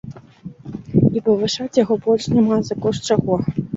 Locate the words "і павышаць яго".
1.17-1.99